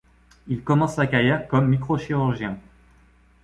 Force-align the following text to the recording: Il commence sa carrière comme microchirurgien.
Il 0.47 0.63
commence 0.63 0.95
sa 0.95 1.05
carrière 1.05 1.47
comme 1.47 1.69
microchirurgien. 1.69 2.57